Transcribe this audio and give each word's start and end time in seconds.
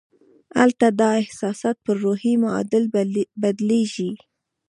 هلته 0.59 0.87
دا 0.99 1.09
احساسات 1.23 1.77
پر 1.85 1.95
روحي 2.03 2.33
معادل 2.43 2.83
بدلېږي 3.41 4.11